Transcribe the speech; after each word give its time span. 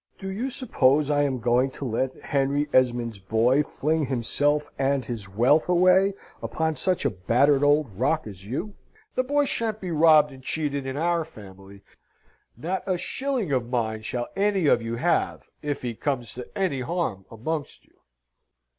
Do 0.17 0.31
you 0.31 0.49
suppose 0.49 1.11
I 1.11 1.21
am 1.21 1.37
going 1.39 1.69
to 1.77 1.85
let 1.85 2.19
Henry 2.23 2.67
Esmond's 2.73 3.19
boy 3.19 3.61
fling 3.61 4.07
himself 4.07 4.71
and 4.79 5.05
his 5.05 5.29
wealth 5.29 5.69
away 5.69 6.15
upon 6.41 6.75
such 6.75 7.05
a 7.05 7.11
battered 7.11 7.63
old 7.63 7.93
rock 7.99 8.25
as 8.25 8.43
you? 8.43 8.73
The 9.13 9.23
boy 9.23 9.45
shan't 9.45 9.79
be 9.79 9.91
robbed 9.91 10.31
and 10.31 10.41
cheated 10.41 10.87
in 10.87 10.97
our 10.97 11.23
family. 11.23 11.83
Not 12.57 12.81
a 12.87 12.97
shilling 12.97 13.51
of 13.51 13.69
mine 13.69 14.01
shall 14.01 14.27
any 14.35 14.65
of 14.65 14.81
you 14.81 14.95
have 14.95 15.47
if 15.61 15.83
he 15.83 15.93
comes 15.93 16.33
to 16.33 16.47
any 16.57 16.81
harm 16.81 17.25
amongst 17.29 17.85
you. 17.85 17.99